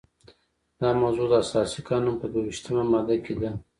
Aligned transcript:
دا 0.79 0.89
موضوع 1.01 1.27
د 1.29 1.33
اساسي 1.43 1.81
قانون 1.89 2.15
په 2.19 2.25
دوه 2.31 2.43
ویشتمه 2.45 2.83
ماده 2.91 3.15
کې 3.25 3.33
ده. 3.41 3.51